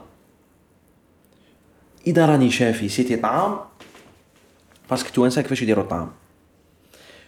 [2.07, 3.57] إذا راني شافي c'était طعام
[4.89, 6.09] parce que التوانسة كيفاش يديروا الطعام.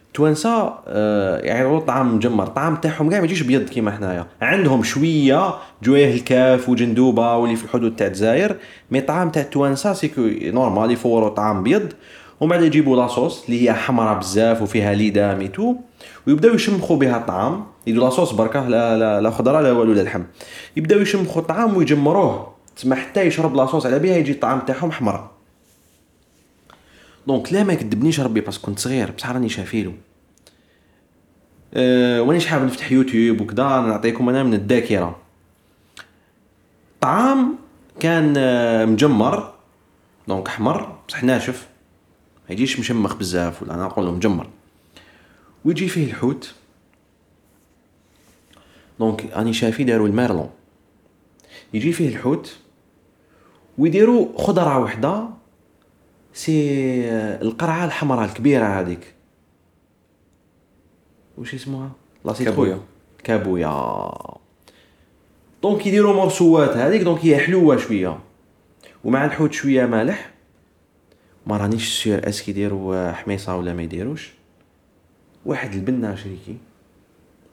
[0.09, 2.43] التوانسة آه يديروا الطعام مجمر.
[2.43, 7.63] الطعام تاعهم كاع ما يجيش بيض كيما حنايا عندهم شوية جيهة الكاف وجندوبة واللي في
[7.63, 8.55] الحدود تاع الجزائر
[8.91, 11.89] mais الطعام تاع التوانسة c'est que normal يفوروا طعام بيض.
[12.39, 15.75] ومن بعد يجيبوا la sauce اللي هي حمراء بزاف وفيها ليدام tout
[16.27, 17.63] ويبداو يشمخوا بها الطعام.
[17.87, 20.23] يديروا la sauce بركة لا لا لا خضرة لا والو لا لحم.
[20.77, 22.53] يبداو يشمخوا الطعام ويجمروه.
[22.75, 25.27] تسمى حتى يشرب la sauce على بها يجي الطعام تاعهم حمر
[27.27, 29.93] donc لا ما كدبنيش ربي parce que كنت صغير بصح راني شافيلو.
[31.73, 35.19] أه وانيش حاب نفتح يوتيوب وكذا نعطيكم أنا من الذاكرة.
[37.01, 37.55] طعام
[37.99, 39.53] كان آه، مجمر
[40.27, 41.67] donc أحمر بصح ناشف.
[42.49, 44.47] ما يجيش مشمخ بزاف ولا أنا نقول مجمر.
[45.65, 46.53] ويجي فيه الحوت.
[48.99, 50.49] donc راني شافي داروا ال merlan
[51.73, 52.55] يجي فيه الحوت.
[53.77, 55.38] ويديروا خضرة وحدة.
[56.33, 56.61] c'est
[57.11, 59.13] آه، القرعة الحمراء الكبيرة هذيك.
[61.37, 61.91] وش اسمها؟
[62.25, 62.33] لا.
[62.33, 62.79] كابويا.
[63.23, 64.11] كابويا.
[65.63, 68.19] donc يديروا مورسوات هذيك donc هي حلوة شوية.
[69.03, 70.31] ومع الحوت شوية مالح.
[71.47, 74.31] ما رانيش sûr est-ce que يديروا حميصة ولا ما يديروش.
[75.45, 76.57] واحد البنه شريكي.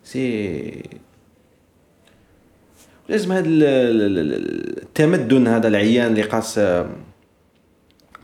[0.05, 0.83] c'est
[3.09, 6.61] لازم هذا ال- ال- ال- التمدن هذا العيان اللي قاس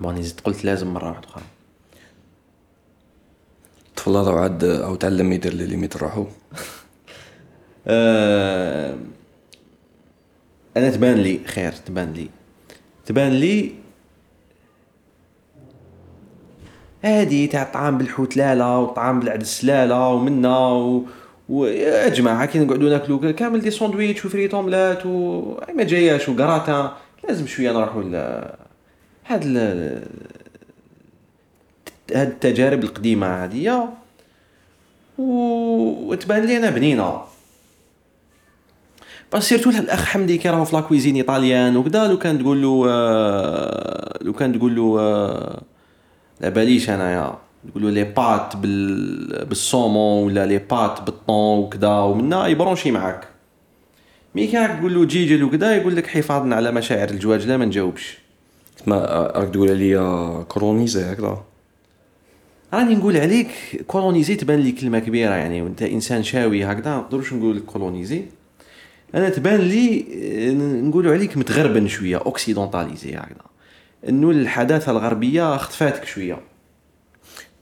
[0.00, 1.42] بوني زدت قلت لازم مرة واحدة أخرى
[3.88, 6.26] الطفل هذا عاد أو تعلم يدير les limites روحو
[7.86, 8.96] آه،
[10.76, 12.28] أنا تبان لي خير تبان لي.
[13.06, 13.72] تبان لي
[17.04, 21.06] هادي تاع الطعام بالحوت لالا والطعام بالعدس لالا ومنا و...
[21.48, 21.64] و...
[21.66, 25.40] يا جماعة كي نقعدوا ناكلوا كامل des sandwichs و frites omelette و
[25.76, 26.90] ما جاياش وكراتان
[27.28, 28.42] لازم شوية نروحوا ل
[29.34, 29.56] هاد ال...
[32.14, 33.88] هاد التجارب القديمة هادية.
[35.18, 37.22] وتبان لي أنا بنينه
[39.32, 42.86] بس surtout الأخ حمدي كي راهو في la cuisine italienne وكذا لو كان تقول له
[42.88, 45.62] آه، لو كان تقول له آه،
[46.40, 47.38] لا باليش أنايا.
[47.70, 52.51] تقول له les pâtes بال بال saumon ولا les pâtes بال thon وكذا ومنا ي
[52.51, 53.28] brancher معاك.
[54.34, 58.21] mais كي راك تقول له جيجل وكذا يقول لك حفاظا على مشاعر الجواجلة ما نجاوبش.
[58.86, 61.42] ما راك تقول لي colonisé هكذا؟
[62.74, 63.50] راني نقول عليك
[63.86, 68.24] colonisé تبان لي كلمة كبيرة يعني وأنت إنسان شاوي هكذا ما نقدروش نقول لك colonisé
[69.14, 70.06] أنا تبان لي
[70.48, 73.44] آه، نقولوا عليك متغربن شوية occidentalisé هكذا.
[74.08, 76.38] إنه الحداثة الغربية خطفاتك شوية.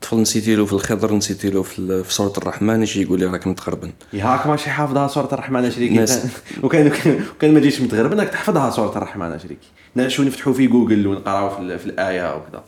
[0.03, 3.93] طفل نسيتي له في الخضر نسيتي له في سورة الرحمن يجي يقول لي راك متغربن.
[4.13, 6.07] ياك ماشي حافظها سورة الرحمن أشريكي.
[6.63, 6.93] وكان
[7.37, 9.69] وكان, ما جيش متغرب انك تحفظها سورة الرحمن أشريكي.
[9.95, 12.63] نعيشوا نفتحوا في جوجل ونقراو في, في الآية وكذا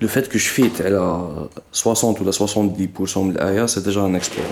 [0.00, 4.46] لو فات كو شفيت على 60 ولا 70% من الايه سي ديجا ان اكسبلور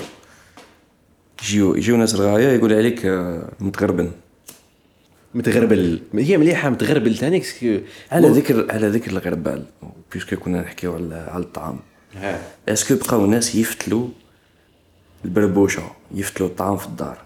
[1.43, 3.07] يجيو يجيو ناس الغايه يقول عليك
[3.61, 4.11] متغربن
[5.35, 6.01] متغربل.
[6.15, 7.81] هي مليحة متغربل ثاني كسكو-
[8.13, 9.65] على ذكر على ذكر الغربال
[10.13, 11.79] بيسكو كنا نحكيو على على الطعام.
[12.69, 14.09] est-ce que بقاو ناس يفتلوا
[15.25, 15.83] البربوشة
[16.15, 17.19] يفتلوا الطعام في الدار.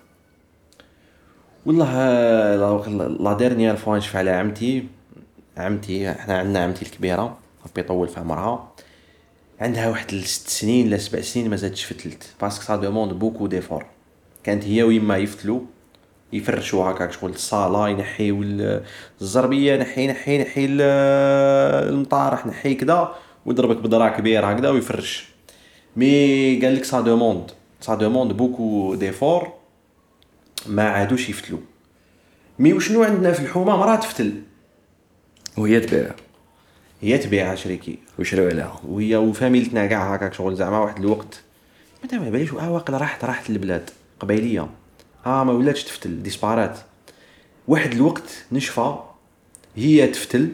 [1.66, 1.92] والله
[3.20, 4.86] la- dernière fois نشوف على عمتي.
[5.56, 8.72] عمتي إحنا عندنا عمتي الكبيرة ربي يطول في عمرها.
[9.60, 12.24] عندها واحد الست سنين لا سبع سنين ما زادتش فتلت.
[12.40, 13.86] parce que ça demande beaucoup d'efforts
[14.44, 15.60] كانت هي ويما يفتلوا
[16.32, 18.82] يفرشوا هكاك شغل الصالة ينحيو ال-
[19.20, 20.80] الزربية ينحي ينحي ال-
[21.92, 23.14] المطارح نحي كذا
[23.46, 25.28] ويضربك بضرع كبير هكذا ويفرش.
[25.96, 27.50] mais قال لك ça demande
[27.80, 29.52] ça demande beaucoup d'efforts
[30.66, 31.58] ما عادوش يفتلوا
[32.58, 34.32] mais وشنو عندنا في الحومة؟ مراه تفتل.
[35.56, 36.10] وهي تبيع.
[37.00, 37.98] هي تبيعها شريكي.
[38.18, 38.80] ويشريو عليها.
[38.88, 41.40] وهي وفاميلتنا كاع هكاك شغل زعما واحد الوقت.
[42.12, 44.68] ما باليش آه واقيلا راحت راحت البلاد قبيلية.
[45.26, 46.78] آه ما ولاتش تفتل ديسبارات
[47.68, 48.94] واحد الوقت نشفى
[49.76, 50.48] هي تفتل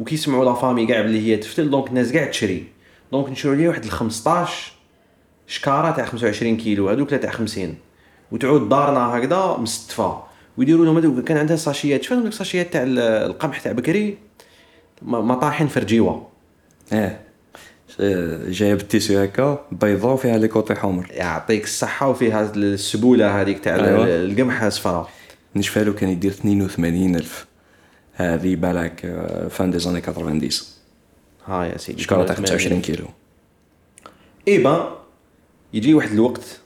[0.00, 2.64] وكيسمعوا la famille كاع بلي هي تفتل donc الناس كاع تشري.
[3.12, 4.72] donc نشرو ليه واحد ال 15
[5.46, 7.74] شكارة تاع 25 كيلو هذوك تاع 50
[8.32, 10.16] وتعود دارنا هكذا مستفى.
[10.58, 14.18] ويديروا لهم هذوك كان عندها ساشيات شفت هذوك الساشيات تاع ال- القمح تاع بكري
[15.02, 16.28] مطاحن فرجيوه
[16.92, 17.18] آه
[18.00, 21.06] آه، جاية بال tissu هكا بيضاء وفيها les côtés حمر.
[21.10, 24.04] يعطيك الصحة وفيها السبولة هذيك تاع أيوة.
[24.04, 25.10] القمحة صفراء
[25.56, 27.46] نشفى له كان يدير 82 ألف.
[28.14, 30.40] هذه بالك آه، fin des années 90
[31.46, 32.02] ها يا سيدي.
[32.02, 33.06] شكاره تاع 25 كيلو.
[34.48, 34.98] ايبا
[35.74, 36.60] يجي واحد الوقت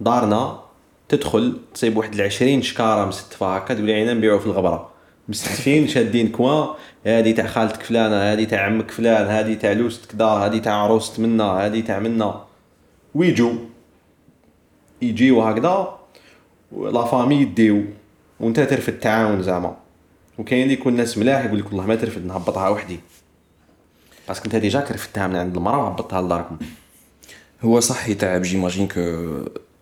[0.00, 0.60] دارنا
[1.08, 4.93] تدخل تصيب واحد العشرين شكارة مستفة هكا تقول عينا نبيعو في الغبرة.
[5.28, 6.74] مستفين شادين quoi
[7.06, 11.20] هادي تاع خالتك فلانة هادي تاع عمك فلان هادي تاع لوست كدا هادي تاع عروست
[11.20, 12.44] منا هادي تاع منا.
[13.14, 13.52] ويجو.
[15.02, 15.98] يجيو هكذا
[16.72, 17.84] la famille يديو.
[18.40, 19.76] وانت ترفد التعاون زعما.
[20.38, 23.00] وكاين اللي يكون ناس ملاح يقول لك والله ما ترفد نهبطها وحدي.
[24.28, 26.58] parce que انت déjà كرفتها من عند المرأة وهبطتها لداركم.
[27.62, 29.00] هو صح يتعب j'imagine que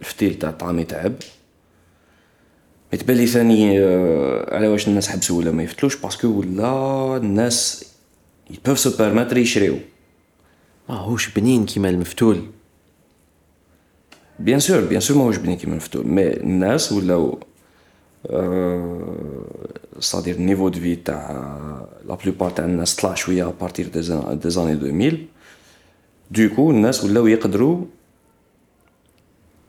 [0.00, 1.12] الفتيل تاع الطعام يتعب
[2.92, 3.78] mais تبان لي ثاني
[4.48, 7.84] على واش الناس حبسوا ولا ما يفتلوش parce que ولا الناس
[8.50, 9.76] ils peuvent se permettre يشريو
[10.88, 12.42] ماهوش بنين كيما المفتول
[14.38, 17.38] bien sûr bien sûr ماهوش بنين كيما الفتول mais الناس ولاو
[20.00, 24.02] c'est-à-dire ال niveau de vie تاع la plupart تاع الناس طلع شوية à partir des
[24.50, 25.18] années 2000
[26.30, 27.84] du coup الناس ولاو يقدروا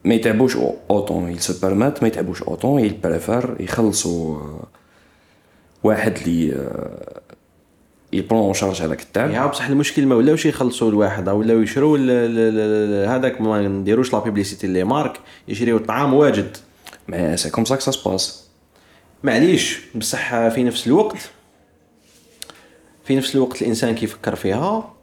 [0.05, 0.55] ما يتعبوش
[0.89, 4.63] autant ils se permettent ما يتعبوش autant ils préfèrent يخلصوا آه،
[5.83, 6.17] واحد
[6.55, 7.21] آه،
[8.13, 9.31] ils prennent en charge هذاك التعب.
[9.31, 11.63] يا بصح المشكل ما ولاوش يخلصوا الواحد ولاو
[11.99, 16.57] ال- هذاك ما نديروش la publicité les marques يشريو الطعام واجد.
[17.07, 18.47] mais c'est comme ça que ça se passe
[19.23, 21.17] معليش بصح في نفس الوقت
[23.05, 24.93] في نفس الوقت الإنسان كيفكر فيها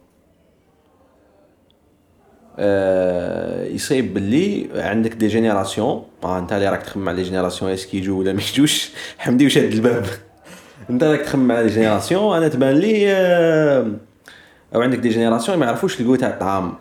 [3.75, 6.03] يصيب باللي عندك des générations.
[6.23, 9.45] آه انت اللي راك تخمم على les générations est-ce que يجوا ولا ما يجوش حمدي
[9.45, 10.05] وشاد الباب.
[10.89, 13.87] انت راك تخمم على les générations أنا تبان لي آه
[14.75, 16.73] أو عندك des générations ما يعرفوش ال goût تاع الطعام.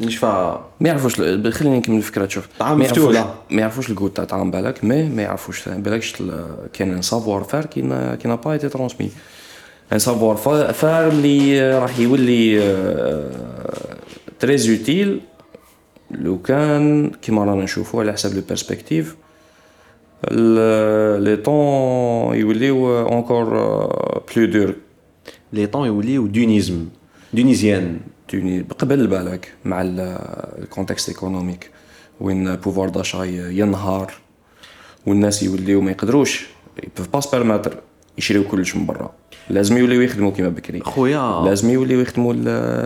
[0.00, 0.58] نشفى.
[0.80, 1.16] ما يعرفوش
[1.50, 3.34] خليني نكمل الفكرة تشوف طعام ما مفتوح،.
[3.50, 5.68] ما يعرفوش ال goût تاع طعام بالك mais ما يعرفوش.
[5.68, 7.80] بالكش ال- كاين un savoir-faire qui qui
[8.22, 9.10] n'a pas été transmis
[9.92, 12.58] un savoir fa- faire اللي راح يولي
[14.40, 15.20] très utile
[16.10, 19.16] لو كان كيما رانا نشوفو على حسب les perspectives
[20.30, 23.44] لي طون يوليو اونكور
[24.36, 24.74] بلو دور
[25.52, 26.86] لي طون يوليو دونيزم
[27.32, 28.00] دونيزيان
[28.78, 30.00] قبل بالك مع ال-
[30.62, 31.70] الكونتكست ايكونوميك
[32.20, 33.18] وين بوفوار داشا
[33.50, 34.12] ينهار
[35.06, 36.46] والناس يوليو ما يقدروش
[36.84, 37.80] يبوف با سبيرماتر
[38.18, 39.12] يشريو كلش من برا
[39.50, 40.80] لازم يوليو يخدموا كيما بكري.
[40.80, 41.42] خويا.
[41.44, 42.34] لازم يوليو يخدموا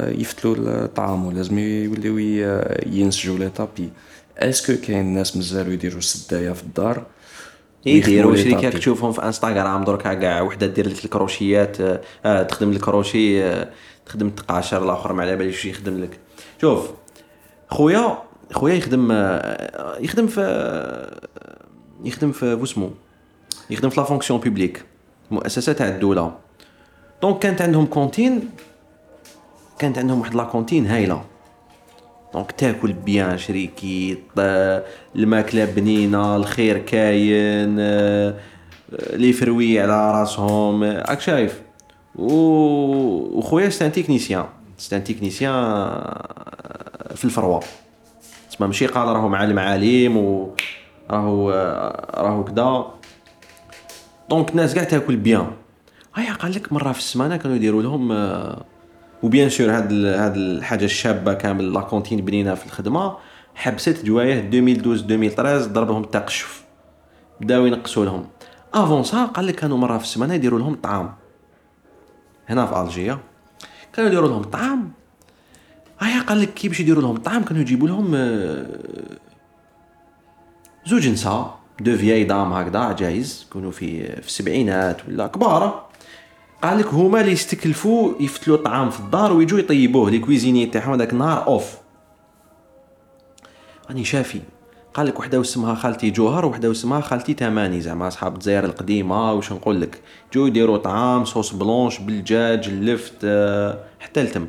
[0.09, 2.18] يفتلوا الطعام ولازم يوليو
[2.87, 3.90] ينسجوا les tapis.
[4.38, 7.07] est-ce que كاين ناس مازالوا يديروا السداية في الدار؟
[7.87, 13.44] يديروا شركات؟ تشوفهم في انستغرام دركا كاع وحدة دير لك الكروشيات آه، آه تخدم الكروشي
[13.44, 13.68] آه
[14.07, 16.18] تخدم التقاشر الآخر ما على باليش واش يخدم لك؟
[16.61, 16.90] شوف
[17.68, 18.18] خويا
[18.53, 20.40] خويا يخدم آه، يخدم في
[22.05, 22.90] يخدم في واسمو
[23.70, 24.85] يخدم في la fonction publique
[25.31, 26.50] مؤسسة تاع الدولة.
[27.23, 28.51] donc كانت عندهم cantine
[29.78, 31.24] كانت عندهم واحد la cantine هايله
[32.35, 34.18] donc تاكل bien شريكي
[35.16, 37.76] الماكله بنينه الخير كاين
[39.12, 41.62] les fruits على راسهم راك شايف
[42.16, 42.33] و
[43.38, 44.44] وخويا c'est un technicien
[44.79, 47.61] c'est un technicien آه، في ال froid
[48.50, 50.54] تسمى ماشي قال راهو مع المعالم و
[51.11, 51.50] راهو
[52.14, 52.85] راهو كدا
[54.31, 55.51] donc الناس كاع تاكل bien
[56.20, 58.64] هيا قال لك مرة في السمانة كانوا يديروا لهم آه،
[59.23, 63.16] و bien sûr هاد هاد الحاجة الشابة كامل la cantine بنينة في الخدمة
[63.54, 66.64] حبست جوايه 2012 2013 ضربهم التقشف
[67.40, 68.26] بداو ينقصوا لهم.
[68.75, 71.14] avant ça قال لك كانوا مرة في السمانة يديروا لهم طعام.
[72.48, 73.18] هنا في الجيا
[73.92, 74.92] كانوا يديروا لهم طعام.
[76.00, 78.66] هيا قال لك كي باش يديروا لهم طعام كانوا يجيبوا لهم آه،
[80.87, 85.89] زوج نساء deux vieilles dames هكذا عجايز يكونوا في في السبعينات ولا كبار.
[86.62, 91.12] قال لك هما اللي يستكلفوا يفتلوا الطعام في الدار ويجوا يطيبوه les cuisiniers تاعهم هذاك
[91.12, 91.79] النهار اوف
[93.88, 94.40] راني شافي.
[94.94, 99.33] قال لك وحده واسمها خالتي جوهر وحده واسمها خالتي تماني زعما أصحاب الجزائر القديمة.
[99.33, 100.01] واش نقول لك؟
[100.33, 104.46] جو يديروا طعام sauce blanche بالدجاج اللفت آه، حتى التم.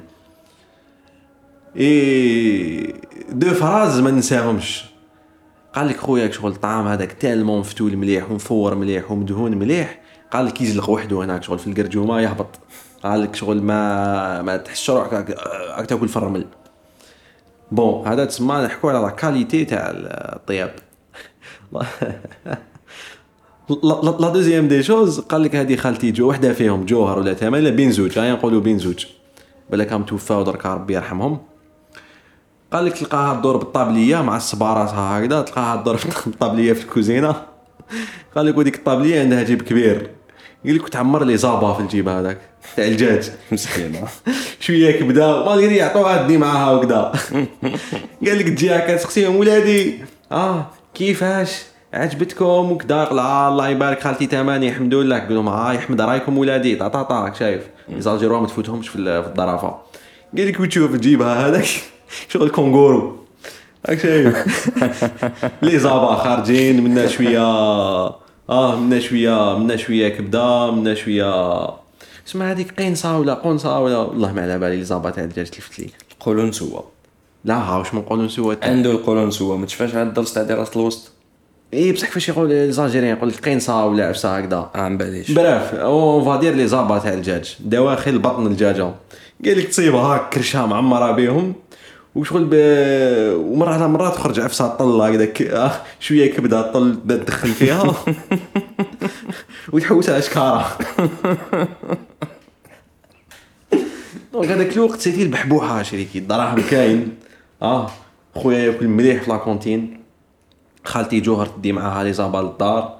[1.78, 2.93] et
[3.30, 4.86] deux phrases ما ننساهمش
[5.76, 10.01] قال لك خويا شغل الطعام هذاك تالمون مفتول مليح ومفور مليح ومدهون مليح.
[10.32, 12.60] قال لك يزلق وحده هناك شغل في القرجومة يهبط.
[13.04, 15.13] قال لك شغل ما ما تحسش روحك
[15.78, 16.46] راك تاكل في الرمل.
[17.71, 20.76] bon هذا تسمى نحكوا على qualité تاع الطياب.
[24.19, 27.91] la deuxième des choses قال لك هذه خالتي جو وحدة فيهم جوهر ولا تمام بين
[27.91, 29.06] زوج هيا نقولوا بين زوج
[29.70, 31.39] بالك هم توفاو دركا ربي يرحمهم.
[32.74, 37.36] قال لك تلقاها تدور بالطابلية مع الصبارات هكذا تلقاها تدور بالطابلية في الكوزينة.
[38.36, 40.20] قال لك وديك الطابلية عندها جيب كبير.
[40.65, 42.38] قال لك تعمر لي زابا في الجيب هذاك.
[42.76, 44.08] تاع الدجاج مسكينة.
[44.60, 47.12] شوية كبده ما يعطوها تدي معاها وكذا
[48.26, 50.00] قال لك تجي هكا تسقسيهم ولادي
[50.32, 51.62] آه كيفاش؟
[51.93, 55.19] عجبتكم؟ وكذا قلع الله يبارك خالتي تماني الحمد لله.
[55.19, 57.62] قول لهم ها يحمد رايكم ولادي طا طا طا شايف.
[57.89, 59.67] يزالجيروها ما تفوتهمش في الظرافة.
[60.38, 61.65] قال لك وتشوف تجيبها هذاك.
[62.32, 63.17] شغل كونغورو.
[63.89, 64.36] راك شايف.
[65.62, 68.21] لي زابا خارجين منا شوية.
[68.52, 71.64] آه منا شوية منا شوية كبدة منا شوية
[72.28, 75.80] اسمها هذيك قينصه ولا قنصه ولا والله ما على بالي لي زابا تاع الدجاج تلفت
[75.80, 76.82] لي قولون سوا.
[77.46, 79.58] لا ها واش نقولوا نسوا عنده القولون سوا.
[79.58, 81.12] ما تشفاش على الدرس تاع دراسة الوسط؟
[81.74, 84.70] إي بصح كيفاش يقول لي زالجيريان يقول لك قينصه ولا عفسة هكذا.
[84.76, 85.32] آه ما باليش.
[85.32, 88.91] براف اون فادير لي زابا تاع الدجاج دواخل بطن الدجاجه
[89.45, 91.54] قال لك تصيبها هاك كرشها معمره بهم
[92.16, 92.53] وشغل ب...
[93.36, 97.95] ومرة على مرات تخرج عفسة طل هكذاك آه، شوية كبدة طل تدخل فيها.
[99.74, 100.78] وتحوسها اشكاره
[104.34, 107.16] donc هذاك الوقت c'était البحبوحة شريكي الدراهم كاين.
[107.62, 107.91] آه
[108.36, 110.01] خويا ياكل مليح في la cantine
[110.84, 112.97] خالتي جوهر تدي معاها les abats للدار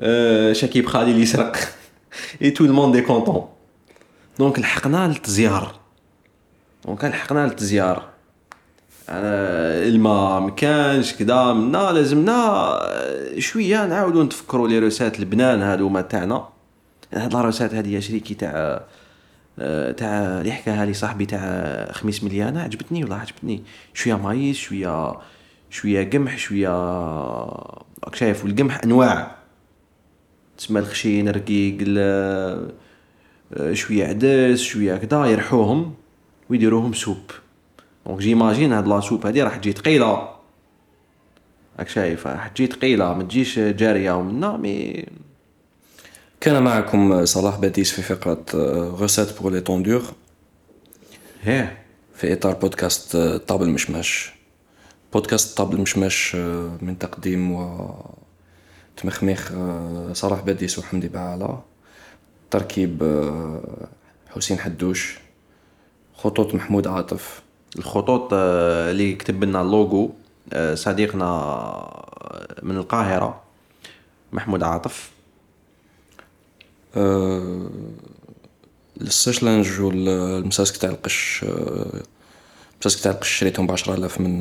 [0.00, 1.56] آه، شكيب خالي اللي يسرق
[2.42, 3.48] et tout le monde est content
[4.38, 5.74] donc لحقنا للتزيار.
[6.84, 8.04] donc لحقنا للتزيار.
[9.10, 12.32] أنا الماء مكانش كدا منا لازمنا
[12.82, 16.48] آه، شوية نعاودو نتفكروا les recettes البنان هادو ما تاعنا.
[17.14, 18.80] هاد la recette هادي يا شريكي تاع
[19.58, 20.08] آه، تاع
[20.40, 23.62] اللي حكاها لي صاحبي تاع خميس مليانة عجبتني والله عجبتني.
[23.94, 25.12] شوية maïs شوية
[25.70, 26.68] شوية قمح شوية
[28.04, 29.36] راك شايف والقمح أنواع.
[30.58, 32.70] تسمى الخشين الرقيق ال-
[33.56, 35.94] آه، شوية عدس شوية كدا يرحوهم
[36.50, 37.30] ويديروهم soupe.
[38.06, 40.28] donc j'imagine هاد la soupe هادي راح تجي ثقيلة
[41.78, 45.06] راك شايف راح تجي ثقيلة ما تجيش جارية ومنا مي
[46.40, 48.44] كان معكم صلاح باديس في فقرة
[48.88, 50.02] recette pour l'entendeur
[51.42, 51.78] هيه
[52.14, 54.32] في إطار بودكاست آه، طابل مشماش
[55.12, 57.90] بودكاست طابل مشماش آه، من تقديم و
[58.96, 61.62] تمخميخ آه، صلاح باديس وحمدي بعالة.
[62.50, 63.02] تركيب
[64.30, 65.18] حسين حدوش.
[66.14, 67.42] خطوط محمود عاطف.
[67.78, 70.14] الخطوط آه، اللي كتب لنا اللوغو
[70.52, 73.40] آه، صديقنا آه، من القاهرة
[74.32, 75.10] محمود عاطف.
[76.96, 77.70] آه،
[79.00, 81.44] ال sèche-linge والمساسك تاع القش
[82.74, 84.40] المساسك تاع القش شريتهم بعشرة آلاف من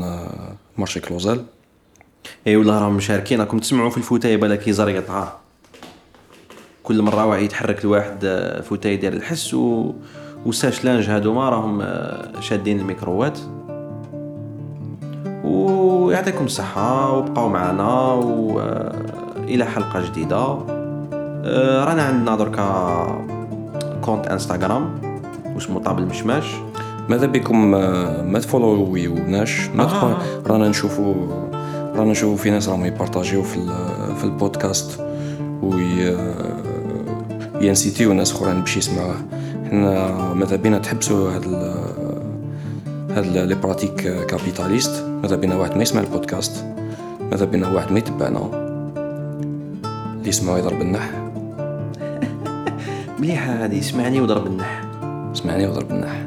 [0.77, 1.45] marché Clauzel
[2.47, 5.39] إي والله راهم مشاركين راكم تسمعوا في ال fauteuil بالك يزر يقطعه
[6.83, 9.93] كل مرة واحد يتحرك لواحد آه، fauteuil يدير الحس و
[10.45, 13.39] و sèche-linge هادوما راهم آه، شادين الميكروات
[15.43, 20.57] ويعطيكم الصحة وبقاو معنا وإلى حلقة جديدة.
[21.43, 23.25] آه، رانا عندنا دركا
[24.01, 24.89] compte إنستغرام
[25.55, 26.45] واسمه طابل مشماش
[27.09, 30.17] ماذا بكم آه، ما تفولويوناش ما آه.
[30.47, 31.15] رانا نشوفوا
[31.95, 33.59] رانا نشوفوا في ناس راهم يبارطاجيو في
[34.17, 35.01] في البودكاست.
[35.63, 39.15] وينسيتيو ناس أخرين باش يسمعوه.
[39.69, 41.83] حنا ماذا بينا تحبسوا هاد ال-
[43.11, 46.65] هاد les pratiques capitalistes؟ ماذا بينا واحد ما يسمع البودكاست؟
[47.31, 48.39] ماذا بينا واحد ما يتبعنا؟
[50.17, 51.09] اللي يسمعوا يضرب النح.
[53.19, 54.81] مليحة هذه اسمعني وضرب النح.
[55.33, 56.25] اسمعني وضرب النح.